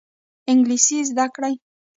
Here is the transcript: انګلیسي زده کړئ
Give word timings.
انګلیسي 0.51 0.99
زده 1.09 1.25
کړئ 1.35 1.53